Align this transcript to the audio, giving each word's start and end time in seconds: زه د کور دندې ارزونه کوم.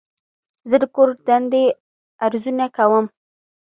زه 0.69 0.75
د 0.81 0.85
کور 0.95 1.09
دندې 1.27 1.63
ارزونه 2.25 2.65
کوم. 2.75 3.05